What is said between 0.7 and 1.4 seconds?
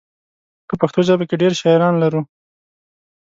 پښتو ژبه کې